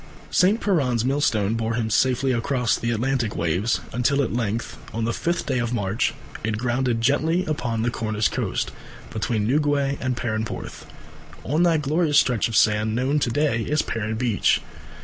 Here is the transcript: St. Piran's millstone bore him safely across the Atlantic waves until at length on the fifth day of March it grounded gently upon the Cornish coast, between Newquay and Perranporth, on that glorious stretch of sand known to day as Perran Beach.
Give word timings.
St. 0.31 0.59
Piran's 0.59 1.05
millstone 1.05 1.53
bore 1.53 1.75
him 1.75 1.91
safely 1.91 2.31
across 2.31 2.75
the 2.75 2.89
Atlantic 2.89 3.35
waves 3.35 3.81
until 3.93 4.23
at 4.23 4.33
length 4.33 4.75
on 4.95 5.05
the 5.05 5.13
fifth 5.13 5.45
day 5.45 5.59
of 5.59 5.75
March 5.75 6.15
it 6.43 6.57
grounded 6.57 7.01
gently 7.01 7.45
upon 7.45 7.83
the 7.83 7.91
Cornish 7.91 8.27
coast, 8.29 8.71
between 9.11 9.45
Newquay 9.45 9.99
and 10.01 10.17
Perranporth, 10.17 10.87
on 11.43 11.61
that 11.61 11.83
glorious 11.83 12.17
stretch 12.17 12.47
of 12.47 12.55
sand 12.55 12.95
known 12.95 13.19
to 13.19 13.29
day 13.29 13.63
as 13.69 13.83
Perran 13.83 14.15
Beach. 14.17 14.59